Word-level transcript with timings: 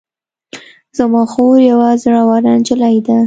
زما 0.97 1.21
خور 1.31 1.55
یوه 1.71 1.89
زړوره 2.03 2.39
نجلۍ 2.57 2.97
ده 3.05 3.17